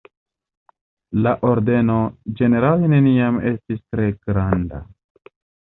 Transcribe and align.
La 1.27 1.33
ordeno 1.49 1.99
ĝenerale 2.41 2.91
neniam 2.95 3.39
estis 3.53 3.81
tre 3.85 4.11
granda. 4.19 4.85